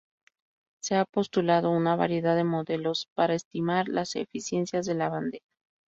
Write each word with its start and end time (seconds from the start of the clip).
Se 0.81 0.95
ha 0.95 1.05
postulado 1.05 1.69
una 1.69 1.95
variedad 1.95 2.35
de 2.35 2.43
modelos 2.43 3.07
para 3.13 3.35
estimar 3.35 3.87
las 3.87 4.15
eficiencias 4.15 4.87
de 4.87 4.95
la 4.95 5.09
bandeja. 5.09 5.45